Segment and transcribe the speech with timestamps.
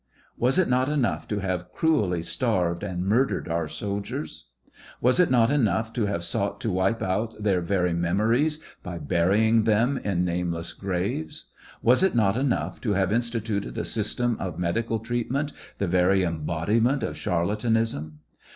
[0.35, 4.45] Was it not enough to have cruelly starved and murdered our soldiers
[4.99, 8.97] 1 Was it not enough to have sought to wipe out their very memories by
[8.97, 10.17] burying them TRIAL OF HENRY WIRZ.
[10.17, 11.45] 761 in nameless graves
[11.81, 16.23] 1 Was it not enough to have instituted a system of medical treatment the very
[16.23, 18.13] embodiment of pharlatauism